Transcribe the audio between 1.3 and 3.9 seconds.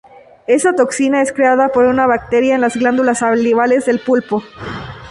creada por una bacteria en las glándulas salivales